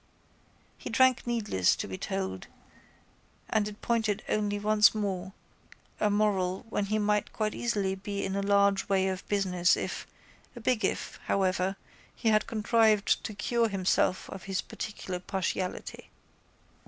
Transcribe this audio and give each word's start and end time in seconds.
He 0.79 0.89
drank 0.89 1.27
needless 1.27 1.75
to 1.75 1.87
be 1.87 1.95
told 1.95 2.47
and 3.47 3.67
it 3.67 3.83
pointed 3.83 4.23
only 4.27 4.57
once 4.57 4.95
more 4.95 5.31
a 5.99 6.09
moral 6.09 6.65
when 6.69 6.85
he 6.87 6.97
might 6.97 7.31
quite 7.31 7.53
easily 7.53 7.93
be 7.93 8.25
in 8.25 8.35
a 8.35 8.41
large 8.41 8.89
way 8.89 9.07
of 9.09 9.27
business 9.27 9.77
if—a 9.77 10.59
big 10.59 10.83
if, 10.83 11.19
however—he 11.25 12.29
had 12.29 12.47
contrived 12.47 13.23
to 13.23 13.35
cure 13.35 13.69
himself 13.69 14.27
of 14.31 14.45
his 14.45 14.59
particular 14.59 15.19
partiality. 15.19 16.09